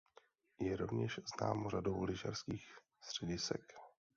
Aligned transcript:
Je 0.59 0.77
rovněž 0.77 1.19
známo 1.35 1.69
řadou 1.69 2.03
lyžařských 2.03 2.77
středisek. 3.01 3.73